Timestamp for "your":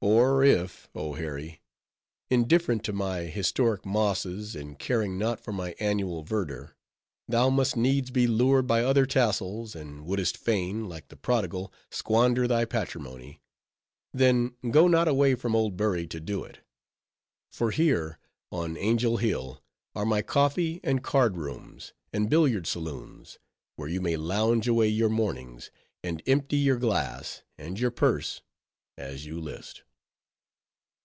24.86-25.10, 26.58-26.76, 27.80-27.90